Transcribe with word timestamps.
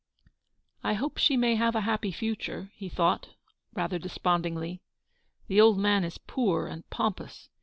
"I 0.83 0.93
hope 0.95 1.19
she 1.19 1.37
may 1.37 1.53
have 1.57 1.75
a 1.75 1.81
happy 1.81 2.11
future," 2.11 2.71
he 2.75 2.89
thought, 2.89 3.35
rather 3.75 3.99
despondingly; 3.99 4.81
"the 5.47 5.61
old 5.61 5.77
man 5.77 6.03
is 6.03 6.17
poor 6.17 6.65
and 6.65 6.89
pompous. 6.89 7.49